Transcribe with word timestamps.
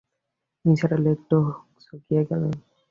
নিসার 0.65 0.91
আলি 0.95 1.09
একটু 1.15 1.35
হকচকিয়ে 1.47 2.21
গেলেন। 2.29 2.53